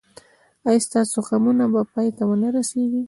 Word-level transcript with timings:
ایا 0.67 0.83
ستاسو 0.85 1.17
غمونه 1.27 1.65
به 1.73 1.81
پای 1.91 2.07
ته 2.17 2.23
و 2.29 2.31
نه 2.41 2.49
رسیږي؟ 2.55 2.99